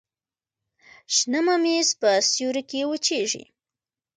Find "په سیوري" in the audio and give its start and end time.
2.01-2.63